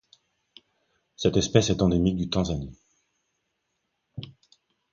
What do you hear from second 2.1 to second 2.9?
du Tanzanie.